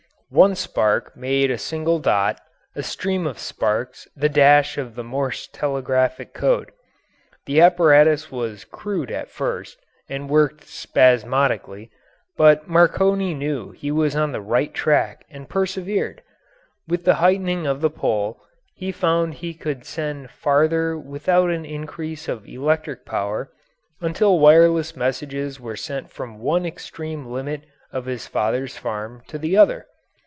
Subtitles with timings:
[0.33, 2.39] One spark made a single dot,
[2.73, 6.71] a stream of sparks the dash of the Morse telegraphic code.
[7.47, 9.77] The apparatus was crude at first,
[10.07, 11.91] and worked spasmodically,
[12.37, 16.23] but Marconi knew he was on the right track and persevered.
[16.87, 18.39] With the heightening of the pole
[18.73, 23.51] he found he could send farther without an increase of electric power,
[23.99, 29.57] until wireless messages were sent from one extreme limit of his father's farm to the
[29.57, 29.87] other.